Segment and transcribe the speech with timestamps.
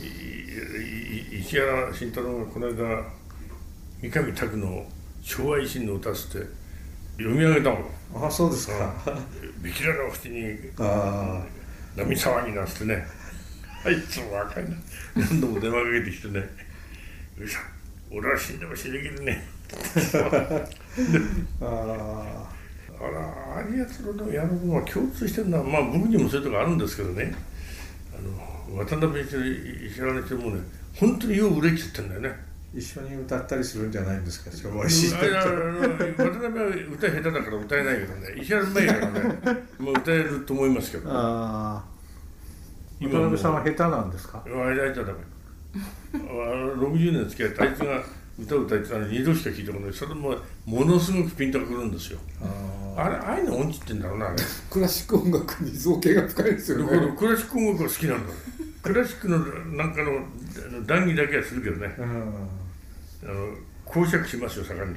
[0.00, 3.04] いい石原慎太郎がこの間
[4.00, 4.86] 三上拓の
[5.22, 6.18] 昭和維新の歌って
[7.16, 8.94] 読み上げたもんあそうですか。
[9.60, 11.42] ビキラの口にあ
[11.96, 13.04] 波騒ぎなってね。
[13.84, 14.70] あいつも若いな。
[15.16, 16.48] 何度も電話かけてきてね
[17.38, 17.58] 「うさ
[18.10, 19.44] 俺は死んでも死ぬけどね」
[21.60, 22.48] ああ
[23.00, 27.34] あらああいうやつらのやるのは共通してるのはまあ僕にもそういうとこあるんですけどね。
[28.16, 29.26] あの渡辺一
[29.90, 30.60] 石原にしてもね
[30.94, 32.48] 本当によう売れきってんだよね。
[32.74, 39.20] 一緒に歌ったりするんじゃないんですか渡辺は歌下手だから歌えないけどね石原うまいからね
[39.80, 41.84] もう歌えると思いますけどああ
[43.00, 44.42] 今渡辺さんは下手なんですか？
[44.44, 45.18] あれあいつはダメ
[46.14, 46.18] あ
[46.76, 48.02] 60年付き合ってあいつが
[48.38, 49.94] 歌を歌ってたの2度しか聞いたことない。
[49.94, 52.18] それもものすごくピンとくるんですよ。
[52.42, 54.36] ああれああいうの音痴ってんだろうなあれ。
[54.70, 57.14] クラシック音楽に造形が深いですよね。
[57.16, 58.32] クラシック音楽が好きなんだ。
[58.82, 59.38] クラシックの
[59.76, 61.94] なんかの談義だけはするけどね。
[63.22, 64.96] あの講釈しますよ盛んに。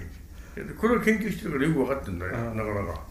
[0.56, 2.58] でこれは研究してるからよく分かってんだようん。
[2.58, 3.02] なかなか。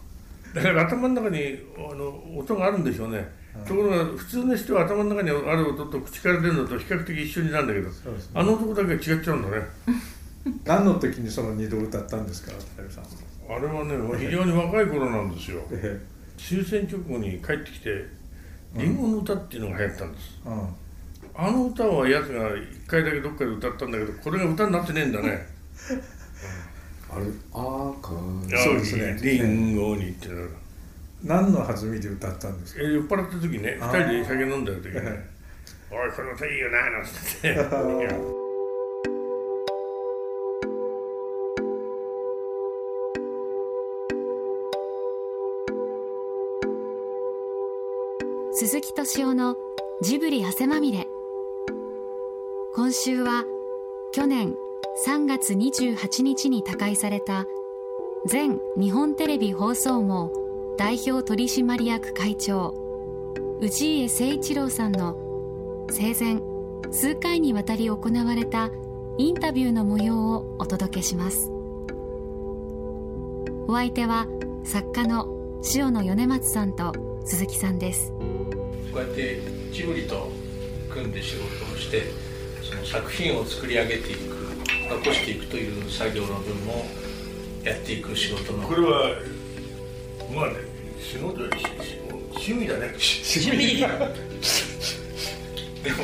[0.53, 3.31] だから頭の中にあの音があるんでしょうね。
[3.67, 7.95] ところが普通の人は頭の中にある音と口から出るのと比較的一緒になるんだけどね。
[8.33, 9.65] あの男だけは違っちゃうんだね。
[10.65, 13.03] 何の時にその二度歌ったんですか渡辺さん
[13.55, 15.61] あれはね非常に若い頃なんですよ。
[15.71, 15.99] え
[16.37, 18.05] 終戦直後に帰ってきて
[18.75, 20.39] 「リンゴの歌」っていうのが流行ったんです。
[20.45, 20.67] えうん。
[21.33, 25.47] あの歌はやつが一回だけどっかで歌ったんだけどこれが歌になってねえんだね。
[27.13, 28.09] あれ赤
[28.63, 29.19] そうですね。
[29.21, 30.57] リンゴにっていうの
[31.23, 32.81] 何の弾みで歌ったんですか？
[32.81, 35.29] え酔っ払った時ねあー二人で酒飲んだ時ね
[35.91, 37.53] 「おいこの歌いいよな」なんつって
[48.63, 49.55] 鈴木敏夫の
[50.03, 51.07] ジブリ汗まみれ。
[52.75, 53.43] 今週は
[54.11, 54.53] 去年
[55.03, 57.47] 3月28日に他界された
[58.31, 60.31] 前日本テレビ放送網
[60.77, 62.75] 代表取締役会長
[63.61, 65.17] 氏家誠一郎さんの
[65.89, 66.39] 生前
[66.91, 68.69] 数回にわたり行われた
[69.17, 71.51] インタビューの模様をお届けします。
[73.67, 74.27] お相手は
[74.63, 75.25] 作家の
[75.73, 76.93] 塩野米松さんと
[77.25, 78.13] 鈴木さんです。
[78.91, 79.39] こうやって
[79.71, 80.29] ジブリと
[80.89, 82.11] 組んで仕事をして
[82.61, 84.41] その作品を作り上げていく
[84.89, 86.85] 残していくという作業の分も
[87.63, 88.67] やっていく仕事の。
[88.67, 89.15] これは
[90.35, 90.55] まあね
[90.99, 91.39] 仕事
[92.31, 92.93] 趣味だね。
[92.93, 93.79] 趣味。
[95.83, 95.97] でも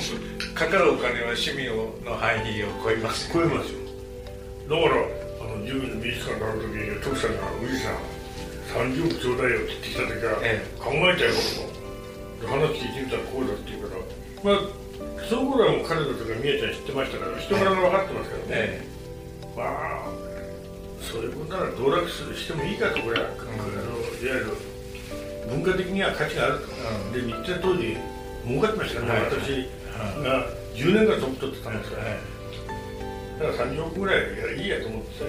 [0.56, 3.80] かかるお金は趣味の範囲を超えます超えますよ。
[4.70, 5.02] だから
[5.42, 7.96] あのジブリの美術館がある時に徳さんが「おじさん
[8.88, 11.77] 30億ちょうだいよ」って言ってきた時は、え考えちゃえばとで
[12.46, 14.02] 話聞いてみたらこうだって言うから
[14.44, 14.88] まあ
[15.30, 18.88] その頃はもう彼女とかみやちゃん知ってましたから人柄が分かってますからね、え
[19.56, 20.28] まあ
[21.02, 23.86] そういうことなら道楽するしてもいいかとこれは、あのいわ
[24.22, 24.54] ゆる
[25.50, 27.14] 文化的には価値があると、うん。
[27.14, 27.98] で日テレ当時
[28.46, 29.32] 儲かってましたからね、はい。
[29.32, 29.70] 私
[30.24, 32.20] が10年間トップ取ってたんですから、え
[33.40, 35.24] だから30億ぐらいやいいやと思って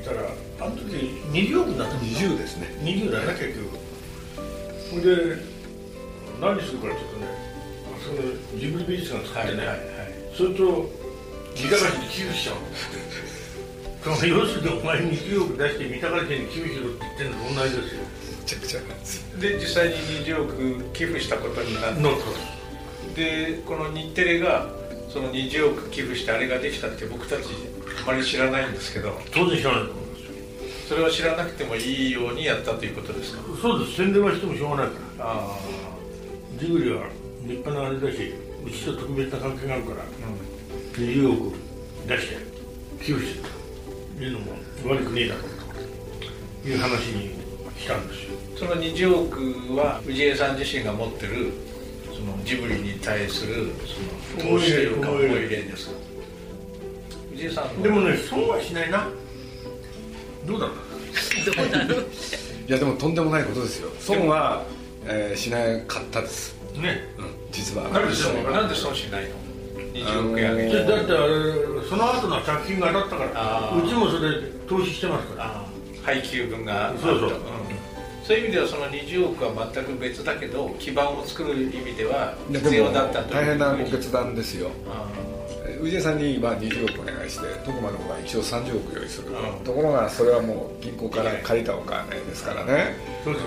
[0.00, 0.84] いたらあの時
[1.32, 2.66] 20億になったんですよ20ですね。
[2.82, 3.26] 20だね。
[3.38, 3.78] 結局。
[4.90, 5.47] それで
[6.40, 7.26] 何するかっていうとね
[7.94, 8.22] あそこ
[8.54, 9.88] でジブリ美術館作ってね、はいはいはい
[10.36, 10.88] それと
[11.56, 17.94] 三鷹市に寄付しちゃうのその要するにお前に20億出して三鷹市に寄付しろって言ってるのと同じです。
[17.96, 18.02] よ
[18.38, 19.94] めちゃくちゃなんですよで実際に
[20.24, 22.10] 20億寄付したことになっての
[23.16, 24.68] でこの日テレが
[25.08, 27.40] その20億寄付してあれができたって僕たち
[28.04, 30.24] あまり知らないんですけど当然知らないと思うんです。
[30.24, 30.30] よ
[30.88, 35.24] それは知らなくてもいいようにやったということですかそうです宣伝はしてもしょうがないから。
[35.26, 35.58] あ
[36.58, 37.04] ジブリは
[37.46, 38.32] 立派なあれだし
[38.66, 40.04] うちと特別な関係があるから
[40.96, 41.56] 20億
[42.06, 42.36] 出して
[43.04, 43.48] 寄付して
[44.18, 44.52] というのも
[44.86, 45.44] 悪くねえだろう
[46.62, 47.30] という話に
[47.78, 48.30] したんですよ。
[48.56, 51.52] その20億は氏家さん自身が持ってる
[52.12, 53.68] そのジブリに対する
[54.36, 55.92] その投資というか思い入れですか？
[57.36, 59.06] 氏家さんのでもね損はしないな。
[60.44, 60.72] どうだろ
[62.68, 63.90] いやでもとんでもないことですよ。
[64.00, 64.64] 損は、
[65.06, 67.00] えーしなかったです、うね。
[67.18, 67.88] うん、実は。
[67.90, 69.30] 彼氏もなんで損しないの
[69.94, 70.68] ？20億円あげて。
[70.68, 74.30] でだってあれその後の作品が当たったからうちもそれ
[74.68, 75.68] 投資してますから。
[76.08, 77.32] 配給分がそうそう。
[78.24, 83.34] そういう意味ではその20億は全く別だけど基盤を作る意味ではい必要だったという。
[83.34, 84.70] 大変なご決断ですよ。
[84.88, 85.06] あ
[85.66, 89.64] えー氏家さんに今20億お願いして徳間の方が一応30億用意する、うん。
[89.64, 92.96] ところがそれはもう銀行から借りたお金ですからね。
[93.22, 93.42] そうそう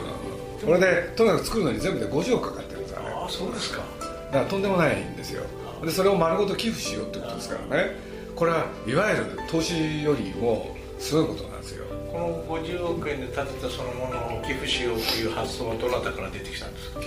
[0.66, 3.10] これでとにかく作るのに全部で50億かかってるんですよね。
[3.10, 3.84] ーあーそうですか。
[4.00, 5.44] だからとんでもないんですよ。
[5.84, 7.96] でそれを丸ごと寄付しようってことですからね。
[8.36, 11.86] これはいわゆる投資よりもすごいことなんですよ。
[12.12, 17.00] この50億円で建てたそのものを寄付しようという発想はどなたから出てきたんですか？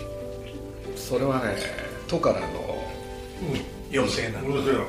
[0.96, 1.56] それはね
[2.08, 2.46] 都からの
[3.90, 4.84] 要請なんでうるせえな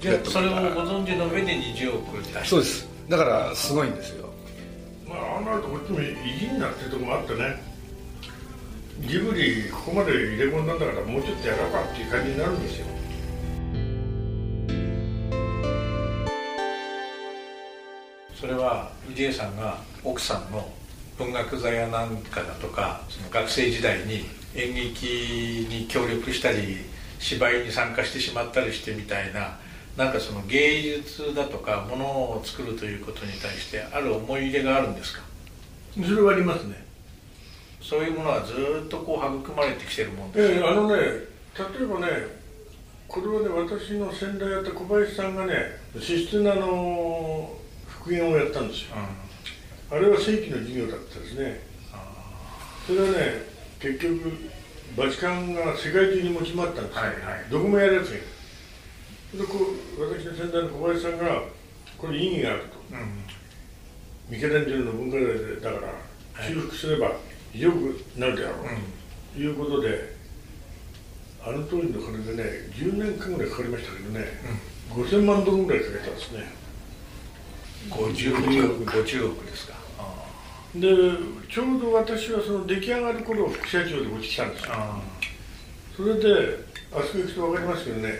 [0.00, 2.86] じゃあそれをご存知の上で20億出したそうです。
[3.08, 4.27] だからすごいんですよ
[5.38, 6.04] ああの後こっちも意
[6.38, 7.62] 地になってるとこもあってね。
[9.00, 12.86] ジブリここまで入れ込んだんだからもうちょっとやろうかっていう感じになるんですよ。
[18.34, 20.68] それは氏家さんが奥さんの
[21.16, 24.24] 文学座やなんかだとかその学生時代に
[24.56, 26.78] 演劇に協力したり
[27.20, 29.58] 芝居に参加してしまったりしてみたいな
[29.96, 35.27] なんかその芸術だとかものを作るということに対してある思い入れがあるんですか？
[35.94, 36.86] それはありますね。
[37.80, 38.52] そういうものはず
[38.84, 42.06] っとこう育まれてきてるもんですええあのね例えばね
[43.06, 45.54] これはね私の先代やった小林さんがね
[45.98, 47.56] 資質のあの
[47.86, 48.96] 復元をやったんですよ。
[49.90, 51.60] あれは正規の事業だったですね。
[52.86, 53.42] それはね
[53.80, 54.32] 結局
[54.96, 57.50] バチカンが世界中に持ち回ったんですよ、はいはい。
[57.50, 59.58] どこもやるやつがいるでこ
[59.98, 61.42] う私の先代の小林さんが
[61.96, 62.66] これ意義があると。
[62.90, 63.37] うん、うん
[64.28, 65.92] ミケランジェロの文化財だから
[66.44, 67.12] 修復すれば
[67.54, 68.56] よくなるであろ。
[68.56, 70.16] うということで
[71.44, 72.42] あの当時の金でね
[72.74, 74.26] 10年間ぐらいかかりましたけどね、
[74.90, 76.44] 5000万ドルぐらいかけたんですね。
[77.90, 78.84] 50億。
[78.84, 79.74] 50億ですか。
[79.98, 80.24] あ
[80.74, 80.88] で
[81.48, 84.72] ちょうど私はその出来上がる頃副社長でこっち来たんですよ。
[84.74, 85.00] あ
[85.96, 86.58] それで
[86.92, 88.12] あそこ行くと分かりますけどね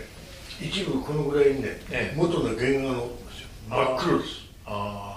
[0.61, 2.17] 一部このぐらいにね、ええ。
[2.17, 3.11] 元の原画の
[3.69, 4.29] 真っ黒です。
[4.65, 5.08] あ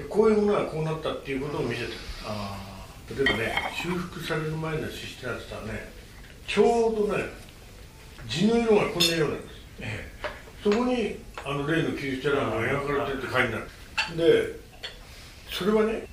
[0.00, 1.92] でこういうものはこうなったっていうことを見せてる。
[2.24, 2.56] あ
[3.10, 5.92] 例えばね修復される前のシステムってのはね
[6.46, 7.24] ちょうどね
[8.28, 9.54] 地の色がこんな色なんです。
[9.80, 10.12] え
[10.62, 13.58] そこにあの例のキリストラが描かれてるって書いてあ
[14.10, 14.16] る。
[14.16, 14.60] で
[15.50, 16.06] それはね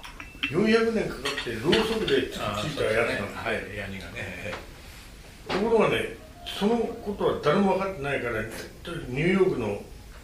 [0.52, 4.14] 400年かかってろうそくでついたやつなんですはいヤニがね。
[4.18, 4.54] え
[5.48, 6.18] ところがね
[6.60, 9.82] そのことは誰も分かってないからニューヨークの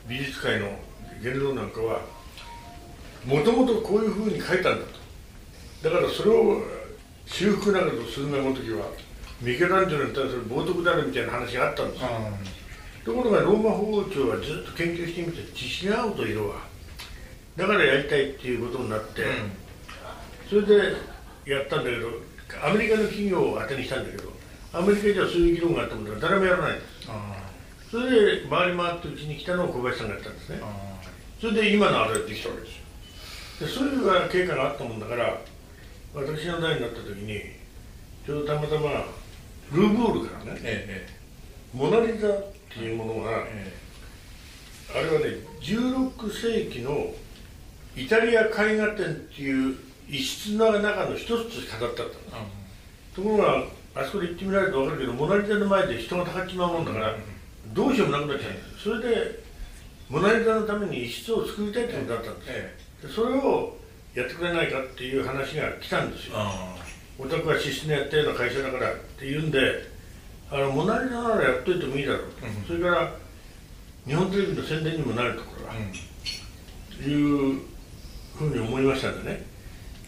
[0.08, 0.68] 美術界の
[1.22, 2.02] 言動なんかは
[3.26, 4.86] もともとこういうふうに書いたんだ
[5.82, 5.90] と。
[5.90, 6.62] だからそれを
[7.26, 8.86] 修復なんかとするがの時は
[9.42, 12.10] ミケランジェロに対する冒涜であるみたいな話があったんですよ。
[13.06, 16.62] ところがローマ法王朝はずっと研究してみて違うと色は。
[17.56, 19.24] だからやりたいっていうことになって、
[20.50, 20.96] それで
[21.46, 22.10] やったんだけど
[22.64, 24.32] アメリカの企業を当てにしたんだけど
[24.72, 26.88] アメリカじゃそういう議論があったもんだから誰もやらないんです。
[27.10, 27.44] あ
[27.92, 28.10] それ
[28.42, 30.60] で回り回ってうちに来たのを小林さんがやったんですね。
[30.62, 31.02] あ
[31.40, 32.83] それで今のあれができたわけですよ
[33.64, 35.38] でそういう経過があったもんだから
[36.14, 37.42] 私の代になった時に
[38.26, 39.06] ちょうどたまたま
[39.72, 41.08] ルーボールからねええ
[41.74, 43.74] モナ・リザっていうものがえ
[44.94, 47.08] あれはね16世紀の
[47.96, 49.76] イタリア絵画展っていう
[50.10, 52.22] 異質な中の一つとして飾ってあったん。
[52.22, 52.36] です
[53.14, 53.64] えところが
[53.96, 57.16] あそこで行ってみられると分かるけどモナ・リザの前で人がたかっちまうもんだから
[57.74, 59.44] どうしようもなくなっちゃうんですそれで
[60.10, 63.78] モナ・リザのために一室を作りたいってことだったんですえでそれを
[64.14, 66.34] やってくれないかっていう話が来たんですよ。
[66.38, 66.76] あ
[67.18, 69.60] お宅は資質のやったような会社だからって言うんで
[70.50, 72.64] あのモナ・リザならやっといてもいいだろうと、うん。
[72.68, 73.16] それから
[74.06, 77.12] 日本テレビの宣伝にもなるところあが、うん。
[77.12, 77.62] いう
[78.36, 79.46] ふうに思いましたんでね。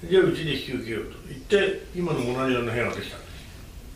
[0.03, 1.17] じゃあうちで引き受けようと。
[1.27, 3.35] 言って今のモナ・リザの部屋ができたんです。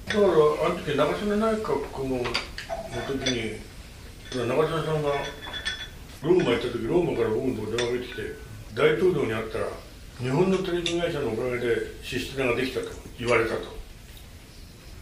[0.08, 2.24] だからあの時長曽根内閣のの
[3.06, 3.60] 時に
[4.34, 5.10] 長曽根さんが
[6.24, 9.68] ローマ行った時ローマから僕のとこ電話が出てきて大統領に会ったら
[10.20, 12.88] 日本のテレビ会社のおかげでシステムができたと
[13.20, 13.80] 言われたと。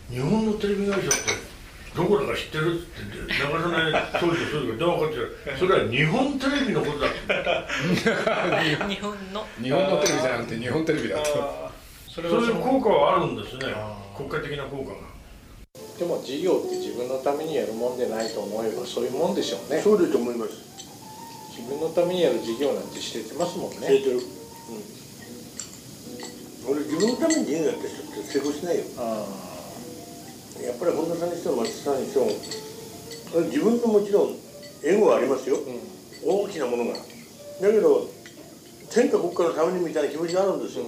[0.09, 1.07] 日本のテレビ会社って
[1.95, 3.75] どこだか知ってるって長曽根
[4.13, 5.17] 当時の総理が電話かかって
[5.57, 7.17] それは日本テレビのことだって
[8.87, 9.45] 日本の。
[9.61, 11.67] 日本のテレビじゃなくて日本テレビだと。
[12.07, 13.75] それそういう効果はあるんですね。
[14.15, 14.97] 国家的な効果が、
[15.99, 19.81] でも事業って自分のためにやるもんでないと思えばそういうもんでしょうね。
[19.81, 20.51] そうだと思います
[21.57, 23.87] 自分のためにやる事業なんてしてますもんね。
[23.89, 24.23] えてる、うん、
[26.71, 28.83] 俺自分のために家やった人って成功しないよ。
[28.97, 29.25] あ
[30.61, 32.25] やっぱり本田さんにしても松田さんにしても
[33.45, 34.35] 自分のもちろん
[34.83, 35.57] エゴはありますよ。
[35.57, 35.59] あ
[36.29, 36.45] うん。
[36.45, 36.93] 大きなものが。
[36.93, 37.01] だ
[37.61, 38.07] けど
[38.91, 40.85] 天下国家のためにみたいな気持ちがあるんですよ、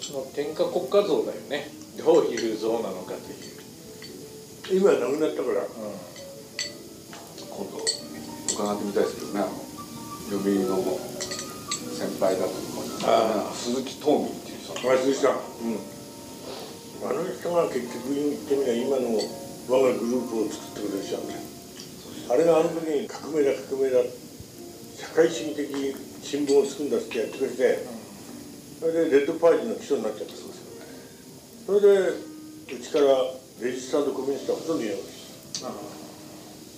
[0.00, 1.70] その天下国家像だよね。
[1.98, 5.66] どういう像なのかという、今はなくなったから。
[7.50, 7.99] 今度
[8.60, 9.56] 伺ってみたいですけどねあの
[10.28, 10.76] 読売の
[11.96, 13.50] 先輩だと思うあ。
[13.54, 14.76] 鈴木東美っていう人。
[14.76, 15.80] 松井さん、うん、
[17.08, 19.16] あの人が結局言ってみれば今の
[19.68, 21.40] 我がグループを作ってくれる人はね
[22.30, 24.04] あれがあの時に革命だ革命だ
[24.96, 27.86] 社会主義的新聞を作るんだってやってくれて
[28.78, 30.86] それでレッドパーティーの基礎になっちゃったそうですよね。
[31.66, 31.88] それで
[32.76, 33.06] うちから
[33.60, 35.99] レジスタントコミュニストはほとんどいないわけです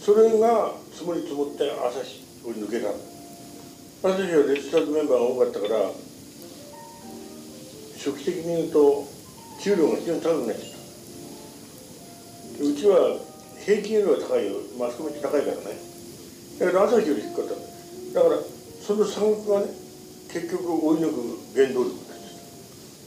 [0.05, 2.91] それが積もり積もって朝日を抜けた。
[2.91, 5.79] 朝日はレジスタントメンバーが多かったから
[7.95, 9.07] 初期的に言うと
[9.63, 10.75] 給料が非常に高くなっちゃっ
[12.59, 12.67] た。
[12.67, 13.15] うちは
[13.65, 14.59] 平均よりは高いよ。
[14.75, 15.79] マスコミって高いからね。
[16.59, 17.55] だけど朝日より低かった。
[17.55, 18.43] だから
[18.83, 19.71] その差額がね
[20.35, 22.43] 結局追い抜く原動力になっちゃっ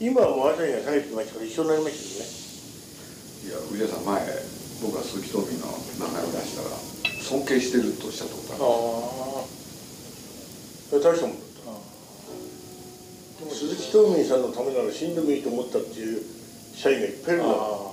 [0.00, 2.32] 今はもう朝日が下げてましたから一緒になりましたよね。
[3.44, 4.24] いや藤田さん前
[4.82, 5.66] 僕が鈴木東美の
[6.06, 6.76] 名前を出したら
[7.22, 8.62] 尊敬してるとおっしゃったことある。
[8.62, 9.46] あ
[10.90, 11.72] それ大したもんだった。
[13.40, 16.22] でも鈴木東明さんのためなら死んでもいいと思ったっていう
[16.74, 17.92] 社員がいっぱいいるの。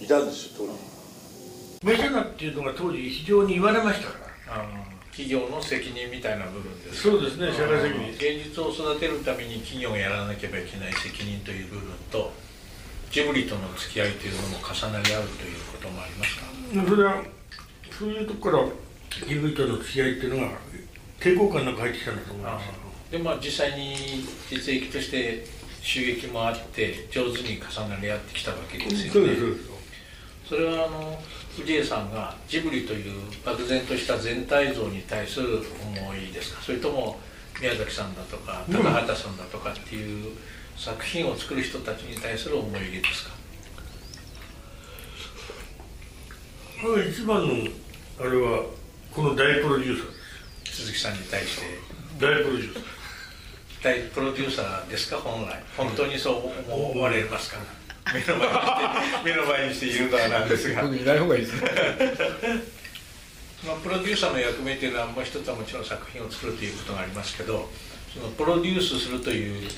[0.00, 0.72] いたんですよ当時。
[1.86, 4.54] メシャナっていうのが当時非常に言われましたから。
[4.54, 4.92] あの。
[5.12, 7.02] 企業の責任みたいな部分です。
[7.02, 12.32] そうですね社会責任現実を育てるために企業がやらなければいけない責任という部分と
[13.12, 16.42] ジブリとの付き合いというのも重なり合うということもありますか
[16.88, 17.22] それは
[17.98, 18.64] そういうとこから
[19.28, 20.52] ジブリとの付き合いっていうのが
[21.20, 22.66] 抵抗感なく入ってきたんだと思います。
[23.12, 23.94] でまあ実際に
[24.50, 25.44] 実益として
[25.82, 29.36] 収益もあって上手に重なり合ってきたわけですよね。
[30.48, 31.22] それはあの
[31.56, 33.12] 藤江さんがジブリという
[33.44, 36.62] 漠然とした全体像に対する思いですか？
[36.62, 37.20] それとも
[37.60, 40.32] 宮崎さんだとか高畑さんだとかっていう
[40.76, 43.30] 作品を作る人たちに対する思い入れですか？
[47.08, 47.54] 一番の
[48.20, 48.64] あれは
[49.12, 50.12] この大プロデューサーで
[50.64, 51.62] 鈴木さんに対して。
[51.62, 51.66] す
[52.18, 52.82] 大プロデューサー。
[53.82, 55.16] 大プロデューサーですか？
[55.18, 55.62] 本来。
[55.76, 57.58] 本当にそう思われますか？
[58.12, 60.82] 目の前にして目の前にして言うのはなんですが。
[60.82, 61.62] 僕いない方がいいです。
[61.62, 61.70] ね
[63.64, 67.68] まあ、プロデューサーの役目というのはもう一つはもちろん作品を作るということがありますけど
[68.12, 69.70] そのプロデュースするという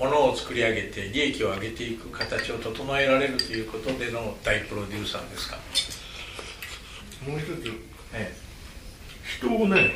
[0.00, 5.58] ものを作り上げて利益を上げていく形を整えられるということでの大プロデューサーですか、
[7.28, 7.50] もう一つ。
[8.14, 8.34] ええ、
[9.38, 9.92] 人をね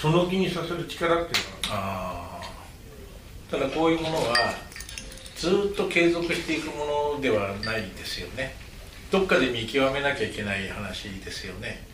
[0.00, 2.40] その気にさせる力っていうのは
[3.50, 4.54] ただこういうものは
[5.36, 8.54] ずっと継続していくものではないですよね。
[9.10, 11.84] どっかで見極めなきゃいけない話ですよね。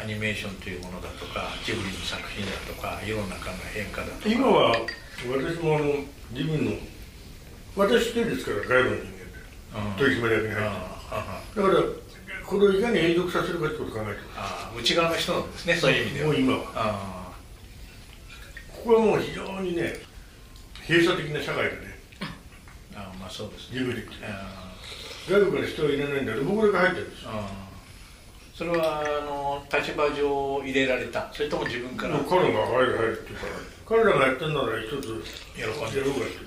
[0.00, 4.28] アニメーションというものだとかジブリの作品だとか世の中の変化だとか。
[4.28, 4.76] 今は
[5.28, 5.86] 私もあの
[6.32, 6.72] 自分の
[7.76, 9.10] 私一人ですから外部の人間
[9.94, 11.74] で取締役に入ってあだから
[12.46, 16.26] これをいかに永続させるかってことを考えてあ内側の人なんですねそういう意味では。
[16.26, 16.64] もう今は。
[16.74, 17.32] あ
[18.72, 19.94] ここはもう非常にね
[20.88, 22.26] 閉鎖的な社会でねー
[22.96, 23.78] あーまあそうですね。
[23.78, 27.22] ジ外部から人はいらないんだけど僕らが入ってるんです
[28.54, 31.30] それはあの立場上入れられた。
[31.32, 32.18] それとも自分から。
[32.18, 33.52] 彼が入る入るって言うから
[33.90, 35.02] 彼らがやってんなら一つ喜ん
[35.56, 35.98] でやろうかって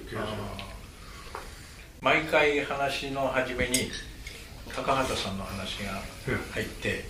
[0.09, 0.37] 気がする。
[1.99, 3.91] 毎回話の初めに
[4.73, 6.01] 高畑さんの話が
[6.53, 7.03] 入って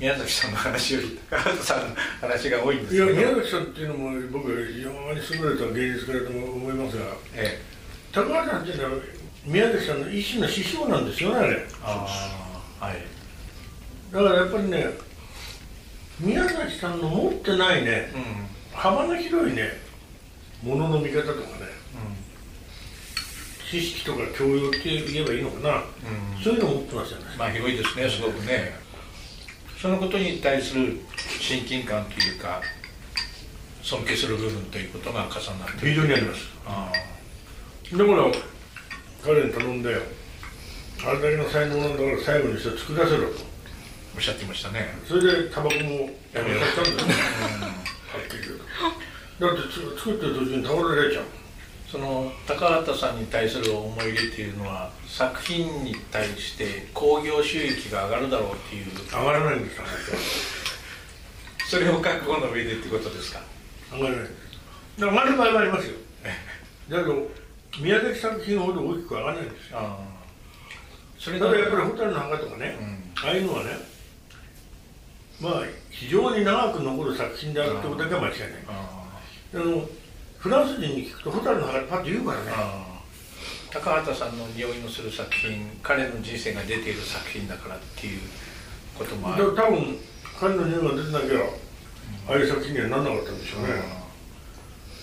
[0.00, 7.04] 宮崎さんの話より高畑さんの話が多いんですいや宮崎さんっていうのも僕は非常に優れた芸術家だと思いますが
[7.36, 7.62] ええ。
[8.12, 8.90] 高橋さんっていうのは
[9.44, 11.66] 宮崎さんの一種の師匠なんですよねあれ。
[11.84, 12.06] あ
[12.80, 12.96] あはい。
[14.12, 14.86] だからやっぱりね
[16.18, 18.49] 宮崎さんの持ってないねうん
[18.80, 19.72] 幅の広いね
[20.62, 21.44] ものの見方とかね
[23.70, 26.42] 知識とか教養って言えばいいのかな、うん。
[26.42, 27.26] そういうのを持ってますよね。
[27.38, 28.72] まあ広いですねすごくね。
[29.78, 30.98] そのことに対する
[31.40, 32.62] 親近感というか
[33.82, 36.48] 尊敬する部分ということが重なって非常にあります。
[36.66, 36.90] あ
[37.92, 38.08] だから
[39.22, 43.26] 彼に頼んであれだけの才能なんだから最後にして作らせろと。
[43.26, 43.30] あ
[44.16, 44.88] おっしゃってましたね。
[45.06, 47.26] それでタバコもやめさせたんですよ。
[48.10, 48.42] はっきり
[49.40, 51.24] だってつ作ってる途中に倒れられちゃう。
[51.90, 58.86] その高畑さんに対する思い入れっていうのは作品に対して興行収益が上がるだろうっていう。
[59.10, 59.84] 上がらないんですよ
[61.68, 63.40] それを覚悟の上でってことですか？
[63.92, 64.24] 上がらない。
[64.98, 65.94] だから上がる場合もありますよ。
[66.90, 67.30] だけど
[67.80, 69.78] 宮崎作品ほど大きく上がらないんですよ。
[69.78, 70.20] ああ。
[71.18, 72.76] それただやっぱり蛍の墓とかね、
[73.24, 73.70] ああいうのはね
[75.40, 78.50] まあ非常に長く残る作品であるってことだけは間違いない。
[78.68, 78.99] あ
[79.52, 79.88] あの
[80.38, 82.52] フランス人に聞くと蛍の墓ってパッと言うからね。
[82.54, 82.86] あ
[83.72, 88.20] 高畑さんの匂いのする作品彼の人生が出ている作品だからっていう
[88.98, 89.54] こともある。
[89.54, 89.96] だ多分
[90.40, 91.38] 彼の匂いが出てなきゃ
[92.28, 93.68] ああいう作品にはならなかったんでしょうね、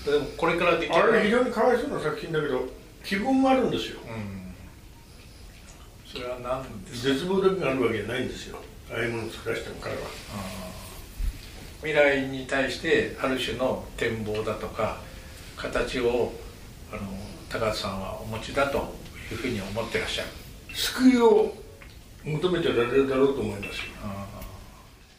[0.06, 2.68] でもこれからできあれ非常にかわいそうな作品だけど
[3.06, 4.00] 気分もあるんですよ。
[4.04, 4.54] うん。
[6.06, 7.14] それは何ですか？
[7.14, 8.60] 絶望だけがあるわけじゃないんですよ。
[8.92, 10.02] ああいうものを作らせても彼は
[11.82, 15.00] 未来に対してある種の展望だとか
[15.56, 16.34] 形を
[16.92, 17.02] あの
[17.50, 18.94] 高橋さんはお持ちだと
[19.32, 20.30] いうふうに思ってらっしゃる。
[20.74, 21.54] 救いを
[22.24, 23.74] 求めてられるだろうと思いますよ。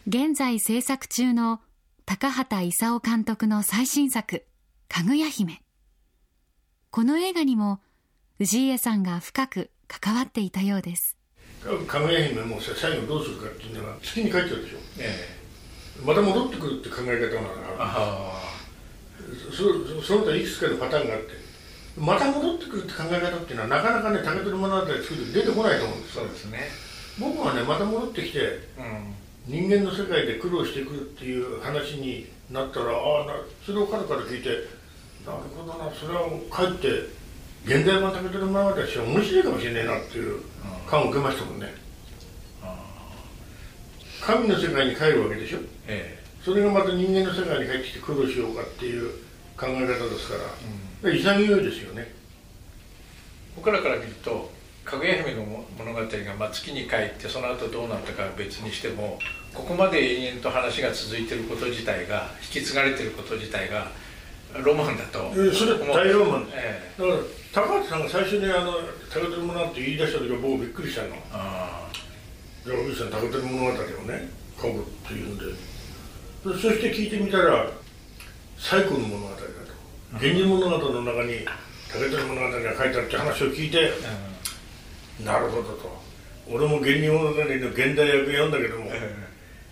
[0.06, 1.60] 現在制作中の
[2.06, 4.46] 高畑勲監督の最新作
[4.88, 5.62] 「かぐや姫」
[6.90, 7.80] この映画にも
[8.40, 11.16] 氏家さんが深く関わっていたようです。
[11.86, 14.78] かぐや姫もさ最後どうするかっていうのは月に帰っちゃうでしょ。
[14.98, 15.37] え
[16.04, 17.40] また戻ってくるって考え方が
[17.78, 18.40] あ
[19.50, 21.48] そその他いくつかのパターンがあって。
[21.98, 26.60] また戻ってくるって考え方っていうのはなかなかね竹取物語作る時出てこないと思うんですそうですね。
[27.18, 28.38] 僕はねまた戻ってきて
[28.78, 29.14] うん。
[29.48, 33.32] 人間の世界で苦労してくるっていう話になったらああな
[33.64, 34.50] それを彼から聞いて
[35.24, 36.88] なるほどなそれはかえって
[37.64, 40.42] 現代版竹取物語としては面白いかもしれないなっていう
[40.86, 41.74] 感を受けましたもんね
[44.20, 45.58] 神の世界に帰るわけでしょ？
[45.86, 49.10] えそれがまた人間の世界に帰ってきて苦労しようかっていう
[49.56, 50.34] 考え方ですか
[51.02, 52.12] ら、潔いですよね。
[53.56, 54.50] 僕らから見ると
[54.84, 55.42] かぐや姫の
[55.76, 56.06] 物語が
[56.38, 59.18] まあ月に帰ってその後どうなったかは別にしても
[59.52, 63.88] ここまで延々と話が続いてること自体が引き継がれてること自体が
[64.64, 66.46] ロマンだとえそれ大ロマン。
[66.46, 67.02] ですええ。
[67.02, 67.18] だから
[67.76, 68.74] 高橋さんが最初にあの
[69.12, 71.08] 「竹取物語」って言い出した時は僕びっくりしたの。
[71.32, 71.67] あ
[72.68, 74.28] じゃあおじさん竹取物語をね
[74.60, 75.44] 書くっていうんで。
[76.44, 77.66] そそして聞いてみたら
[78.58, 79.42] 最古の物語だと
[80.20, 81.46] 「源氏物語」の中に
[81.90, 85.98] 竹取物語が書いてあるって話を聞いてあなるほどと。
[86.46, 88.90] 俺も「源氏物語」の現代訳読んだけども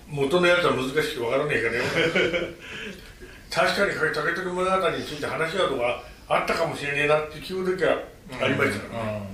[0.08, 1.82] 元のやつは難しくてわからねえからよ。
[3.52, 7.98] 確かに竹取物語について話し合うとかあったかもしれねえなって聞く時は
[8.40, 9.28] ありましたからね、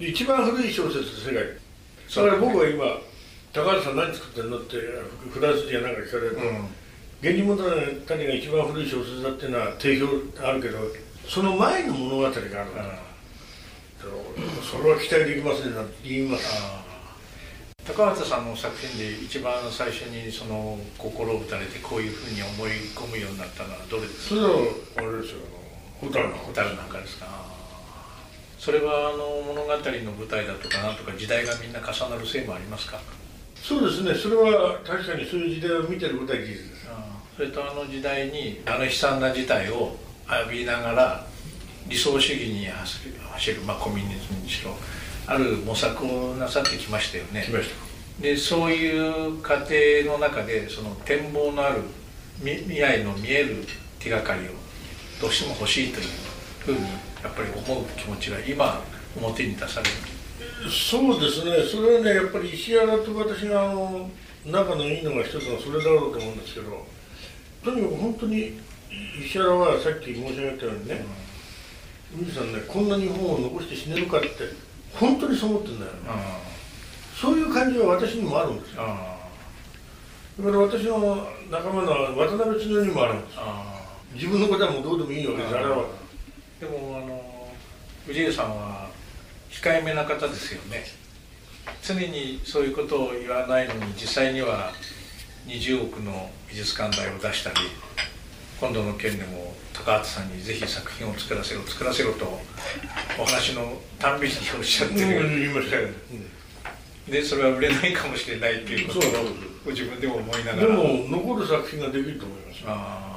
[0.00, 1.61] 一番古い小説世界
[2.14, 2.84] だから僕は今
[3.52, 4.76] 高橋さん何作ってんのって
[5.30, 6.68] フランス人やなんか聞かれるとうん
[7.22, 10.06] 「源氏物語」が一番古い小説だっていうのは定評
[10.42, 10.78] あるけど
[11.28, 12.44] その前の物語があるん。
[12.44, 12.62] だ、
[14.68, 16.44] それは期待できますねなんて言います。
[17.86, 24.34] 高畑さんの作品で一番最初にその心を打たれてこういうふうに思い込むようになったのはどれですか？
[24.34, 24.48] それは
[24.98, 25.38] あれですよ
[26.00, 27.26] 蛍の蛍なんかですか
[28.62, 29.76] それはあの物語の
[30.12, 33.00] 舞台だとかなんとか時代がみんな重なるせいもありますか？
[33.56, 34.14] そうですね。
[34.14, 36.86] それは確かにそういう時代を見てることは事実です。
[37.36, 39.96] それとあの時代にあの悲惨な事態を
[40.46, 41.26] 浴びながら
[41.88, 44.76] 理想主義に走る走る、まあ、コミュニズムにしろ
[45.26, 47.42] ある模索をなさってきましたよね。
[47.44, 48.22] 来ました。
[48.22, 49.74] でそういう過程
[50.06, 51.82] の中でその展望のある
[52.40, 53.64] み未来の見える
[53.98, 54.52] 手がかりを
[55.20, 56.06] どうしても欲しいという
[56.64, 58.82] ふうにやっぱり思う気持ちが今
[59.16, 60.70] 表に出される。
[60.70, 61.62] そうですね。
[61.62, 64.10] それはねやっぱり石原と私があの
[64.46, 66.86] 仲のいいのが一つのそれだろうと思うんですけど
[67.64, 68.58] とにかく本当に
[69.24, 71.04] 石原はさっき申し上げたようにね
[72.14, 74.28] 海さんねこんな日本を残して死ねるかって
[74.94, 75.98] 本当にそう思ってんだよね。
[77.14, 78.82] そういう感じは私にもあるんですよ。
[78.82, 79.18] あ
[80.38, 85.54] だから私の仲間の渡辺恒にもあるんですあ自分のことはもうどうでもいいわけです。
[85.54, 85.84] あれは
[86.62, 87.48] でもあの
[88.06, 88.88] 氏家さんは
[89.50, 90.84] 控えめな方ですよね。
[91.82, 94.70] 常にそういうことを言わないのに実際には
[95.48, 97.56] 20億の美術館代を出したり
[98.60, 102.38] 今度の件でも高畑さんにぜひ作品を作らせろ作らせろと
[103.18, 105.88] お話のたんびにおっしゃってうんる、言いましたよ、
[107.08, 109.02] でそれは売れないかもしれないっていうことを
[109.64, 112.64] ご自分でも思いながでらも残る作品ができると思いますよ。
[112.68, 113.11] あー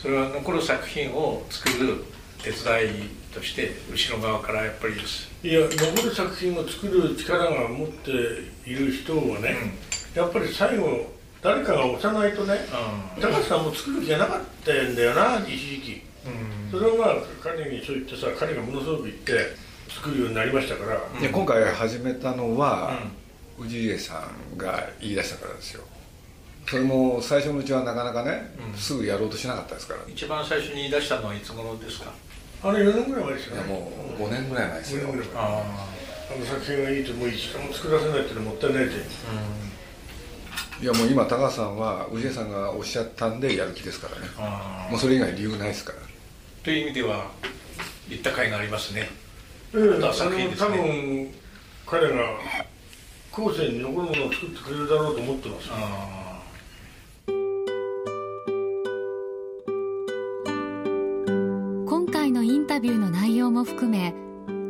[0.00, 2.04] それは残る作品を作る
[2.42, 8.10] 手伝いとして後ろ側からやっぱりいや残る作品を作る力が持って
[8.66, 9.56] いる人はね、
[10.14, 12.54] やっぱり最後誰かが押さないとね
[13.16, 16.02] う高橋さんも作る気がなかったんだよな一時期。
[16.28, 16.70] ん。
[16.70, 19.32] それをまあ彼にそう言ってさ彼がものすごく言って
[19.90, 23.00] 作るようになりましたから、で今回始めたのは、
[23.58, 25.82] 氏家さんが言い出したからですよ
[26.70, 28.78] それも最初のうちはなかなかね、うん。
[28.78, 32.12] すぐやろうとしなかったですから、一番最初に言い出したのはいつ頃ですか？
[32.62, 35.42] あれ4年ぐらい前ですいやよねもう5年ぐらい前です5よ年ぐらい前。
[35.42, 35.46] あ
[36.32, 38.94] あの作品がいいともう一度も作らせないってのはもったいないって
[40.80, 44.28] いやもう今高橋さんは氏家さんがおっしゃったんでやる気ですからね。
[44.38, 45.98] あもうそれ以外理由ないですから。
[46.62, 47.26] という意味では
[48.08, 49.08] 言った甲斐がありますね。
[49.74, 51.34] ええあの作品です多ね分
[51.86, 52.16] 彼が
[53.32, 55.68] 後世に残るものを作ってくれるだろうと思ってます。
[55.72, 56.19] あ
[62.70, 64.14] タビューの内容も含め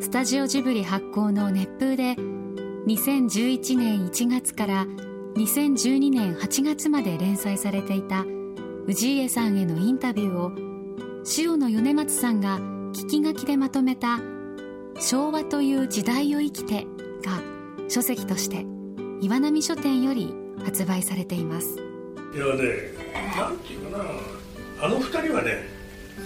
[0.01, 2.17] スタジオジブリ発行の熱風で
[2.87, 4.87] 2011年1月から
[5.37, 8.25] 2012年8月まで連載されていた
[8.89, 10.53] 氏家さんへのインタビューを
[11.37, 12.59] 塩野米松さんが
[12.95, 14.19] 聞き書きでまとめた
[14.99, 16.87] 「昭和という時代を生きて」
[17.23, 17.43] が
[17.89, 18.65] 書籍として
[19.21, 20.35] 岩波書店より
[20.65, 21.77] 発売されています。
[22.35, 22.63] いやね
[23.37, 24.05] なんていうかな
[24.81, 25.80] あの二人はね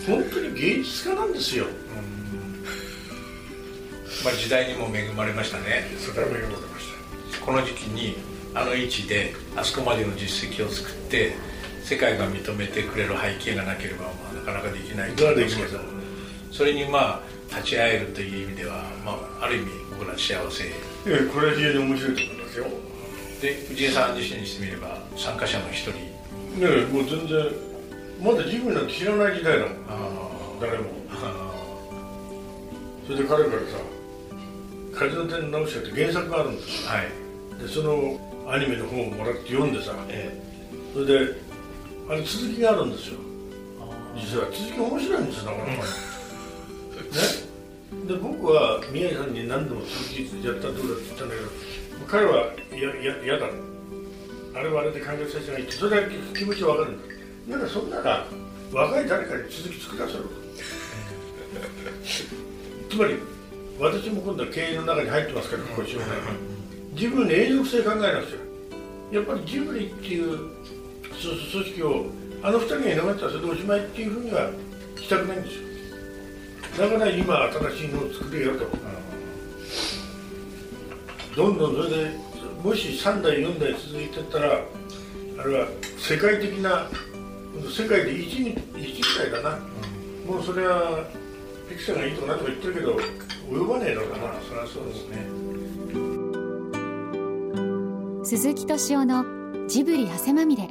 [0.07, 1.66] 本当に芸術家なんですよ。
[4.25, 5.87] まあ時代にも恵まれましたね。
[5.99, 6.85] それは恵まれまし
[7.44, 8.16] この時期に
[8.55, 11.33] あの位置であそこまでの実績を作って
[11.83, 15.81] 世界が認めてくれる背景がなければ、まあ、なかなかできないたができません
[16.51, 17.20] それにまあ
[17.51, 20.64] 立ち会えるという意味では、まあ、ある意味僕ら幸せ。
[20.64, 20.73] え
[21.07, 22.64] えこれは非常に面白いと思いますよ。
[22.64, 22.70] ね
[23.42, 25.92] で藤江さん自身にしてみれば参加者の一人。
[26.61, 27.47] えもう全然
[28.20, 30.85] まだジブリなんて知らない時代だもんあ誰も。
[31.11, 31.55] あ
[33.07, 33.79] それで彼からさ
[34.94, 36.90] 「風の天直し」って原作があるんですよ。
[36.90, 37.62] はい。
[37.62, 39.92] でそのアニメの本をもらって読んでさ。
[40.09, 40.40] え
[40.92, 41.35] それで
[42.09, 43.18] あれ続きがあるんですよ
[44.16, 45.83] 実は続き面白いんですよなかなか。
[45.83, 45.85] ね。
[48.07, 51.48] で僕は宮治さんに何度も続きやったらどうだって言ったんだけど
[52.07, 52.37] 彼は
[52.72, 53.46] やや嫌だ。
[54.55, 57.13] あれはあれで考えさせてがいいってそれだけ気持ちは分かるんだ
[57.48, 58.26] だからそんなら
[58.72, 60.20] 若い誰かに続き作らせろ
[62.90, 63.14] つまり
[63.78, 66.16] 私も今度は経営の中に入ってますけどこうしようがない。
[66.94, 68.37] ジブリの永続性考えなくちゃ
[69.16, 70.50] やっぱりジブリっていう組
[71.52, 72.07] 組織を
[72.42, 74.50] あの二人がいなかったらそれでおしまいっていうふうには
[74.96, 76.88] したくないんですよ。
[76.88, 78.66] だから今新しいのを作れよと。
[81.37, 82.11] どんどんそれで
[82.62, 84.61] もし3代4代続いてったら
[85.38, 85.66] あれは
[85.98, 86.88] 世界的な
[87.62, 89.59] 世界で一に一ぐらいだな、
[90.27, 91.05] もうそれは
[91.69, 92.97] ピクサーがいいとかなんとか言ってるけど
[93.51, 94.17] 及ばねえだろうな。
[94.47, 95.27] そりゃそうですね。
[98.25, 99.25] 鈴木敏夫の
[99.69, 100.69] ジブリ汗まみれ。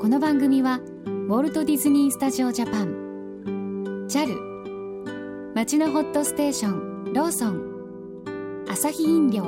[0.00, 4.06] この番組はウォルト・ディズニー・スタジオ・ジャパン。
[4.08, 8.66] JAL 町のホットステーションローソン。
[8.68, 9.44] アサヒ飲料。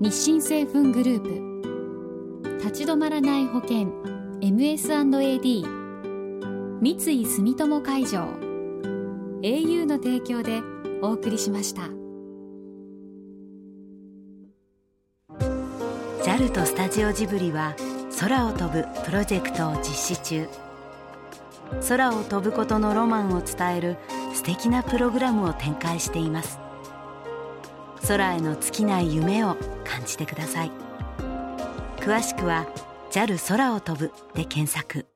[0.00, 2.58] 日清製粉グループ。
[2.58, 3.88] 立ち止まらない保険。
[4.44, 5.64] MS&AD
[6.82, 8.28] 三井住友海上。
[9.40, 10.60] au の提供で
[11.00, 11.84] お送りしました。
[16.22, 17.74] JAL とスタジオジブリは
[18.20, 20.46] 空を飛ぶプロジェクトを実施中。
[21.88, 23.96] 空を飛ぶことのロマンを伝える
[24.34, 26.58] 素敵なプログラムを展開しています。
[28.06, 30.70] 空への尽きない夢を感じてください。
[31.96, 32.66] 詳しくは
[33.14, 35.13] JAL 空を飛ぶで検索。